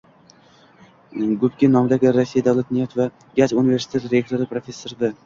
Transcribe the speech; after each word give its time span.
Gubkin 1.43 1.75
nomidagi 1.77 2.13
Rossiya 2.15 2.43
davlat 2.47 2.71
neft 2.79 2.97
va 3.01 3.07
gaz 3.41 3.49
universiteti 3.65 4.11
rektori, 4.15 4.49
professor 4.57 4.97
V 5.05 5.13